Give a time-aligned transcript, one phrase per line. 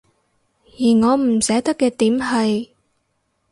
[0.03, 2.69] 而我唔捨得嘅點係